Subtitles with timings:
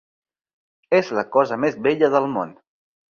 [0.99, 2.57] És la cosa més bella del món.